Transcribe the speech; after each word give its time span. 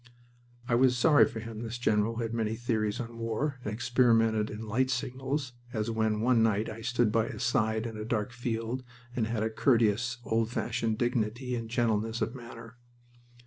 I 0.67 0.73
was 0.73 0.97
sorry 0.97 1.25
for 1.27 1.41
him, 1.41 1.59
this 1.61 1.77
general 1.77 2.15
who 2.15 2.23
had 2.23 2.33
many 2.33 2.55
theories 2.55 2.99
on 2.99 3.19
war 3.19 3.59
and 3.63 3.71
experimented 3.71 4.49
in 4.49 4.67
light 4.67 4.89
signals, 4.89 5.53
as 5.73 5.91
when 5.91 6.21
one 6.21 6.41
night 6.41 6.69
I 6.71 6.81
stood 6.81 7.11
by 7.11 7.27
his 7.27 7.43
side 7.43 7.85
in 7.85 7.97
a 7.97 8.03
dark 8.03 8.31
field, 8.31 8.83
and 9.15 9.27
had 9.27 9.43
a 9.43 9.51
courteous 9.51 10.17
old 10.25 10.49
fashioned 10.49 10.97
dignity 10.97 11.53
and 11.53 11.69
gentleness 11.69 12.19
of 12.19 12.33
manner. 12.33 12.77